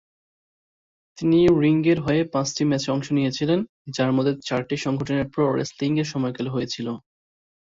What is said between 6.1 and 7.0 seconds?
সময়কালে হয়েছিল।